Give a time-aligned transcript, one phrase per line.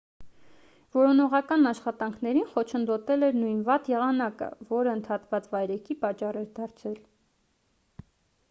[0.93, 6.99] որոնողական աշխատանքներին խոչընդոտել էր նույն վատ եղանակը որն ընդհատված վայրէջքի պատճառ էր դարձել